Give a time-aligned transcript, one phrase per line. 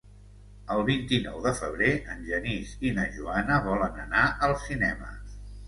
[0.75, 5.15] El vint-i-nou de febrer en Genís i na Joana volen anar al cinema.